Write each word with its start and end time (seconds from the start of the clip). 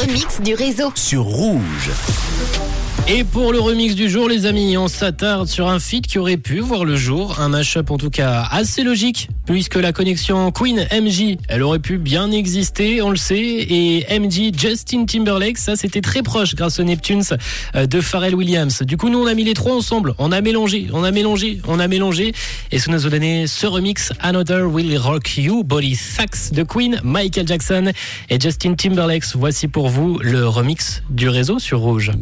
remix 0.00 0.40
du 0.40 0.54
réseau. 0.54 0.92
Sur 0.94 1.24
Rouge. 1.24 1.90
Et 3.12 3.24
pour 3.24 3.52
le 3.52 3.58
remix 3.58 3.96
du 3.96 4.08
jour, 4.08 4.28
les 4.28 4.46
amis, 4.46 4.76
on 4.76 4.86
s'attarde 4.86 5.48
sur 5.48 5.68
un 5.68 5.80
feat 5.80 6.06
qui 6.06 6.20
aurait 6.20 6.36
pu 6.36 6.60
voir 6.60 6.84
le 6.84 6.94
jour. 6.94 7.40
Un 7.40 7.48
mashup 7.48 7.90
en 7.90 7.96
tout 7.96 8.08
cas 8.08 8.46
assez 8.52 8.84
logique, 8.84 9.28
puisque 9.46 9.74
la 9.74 9.92
connexion 9.92 10.52
Queen-MJ, 10.52 11.36
elle 11.48 11.62
aurait 11.64 11.80
pu 11.80 11.98
bien 11.98 12.30
exister, 12.30 13.02
on 13.02 13.10
le 13.10 13.16
sait. 13.16 13.66
Et 13.68 14.06
MJ, 14.16 14.56
Justin 14.56 15.06
Timberlake, 15.06 15.58
ça 15.58 15.74
c'était 15.74 16.02
très 16.02 16.22
proche 16.22 16.54
grâce 16.54 16.78
aux 16.78 16.84
Neptunes 16.84 17.24
euh, 17.74 17.86
de 17.86 18.00
Pharrell 18.00 18.36
Williams. 18.36 18.82
Du 18.82 18.96
coup, 18.96 19.08
nous 19.08 19.20
on 19.20 19.26
a 19.26 19.34
mis 19.34 19.42
les 19.42 19.54
trois 19.54 19.74
ensemble, 19.74 20.14
on 20.18 20.30
a 20.30 20.40
mélangé, 20.40 20.86
on 20.92 21.02
a 21.02 21.10
mélangé, 21.10 21.60
on 21.66 21.80
a 21.80 21.88
mélangé. 21.88 22.32
Et 22.70 22.78
ça 22.78 22.92
nous 22.92 23.06
a 23.06 23.10
donné 23.10 23.48
ce 23.48 23.66
remix, 23.66 24.12
Another 24.20 24.72
Will 24.72 24.96
Rock 24.98 25.36
You, 25.36 25.64
Body 25.64 25.96
Sax 25.96 26.52
de 26.52 26.62
Queen, 26.62 27.00
Michael 27.02 27.48
Jackson 27.48 27.90
et 28.28 28.38
Justin 28.38 28.74
Timberlake. 28.74 29.24
Voici 29.34 29.66
pour 29.66 29.88
vous 29.90 30.18
le 30.20 30.46
remix 30.46 31.02
du 31.10 31.28
réseau 31.28 31.58
sur 31.58 31.80
Rouge. 31.80 32.12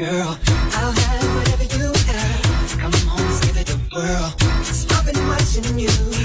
girl. 0.00 0.38
I'll 0.80 0.92
have 0.92 1.36
whatever 1.36 1.64
you 1.76 1.92
have. 1.92 2.78
Come 2.80 2.94
on, 3.10 3.18
let's 3.18 3.40
give 3.46 3.56
it 3.58 3.66
the 3.66 3.78
world. 3.94 4.32
Stopping 4.64 5.16
and 5.16 5.28
watching 5.28 5.78
you. 5.78 6.19